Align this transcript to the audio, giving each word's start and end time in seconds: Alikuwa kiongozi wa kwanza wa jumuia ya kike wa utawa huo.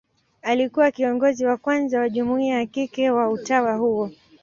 Alikuwa 0.41 0.91
kiongozi 0.91 1.45
wa 1.45 1.57
kwanza 1.57 1.99
wa 1.99 2.09
jumuia 2.09 2.55
ya 2.59 2.65
kike 2.65 3.09
wa 3.09 3.29
utawa 3.29 3.75
huo. 3.75 4.09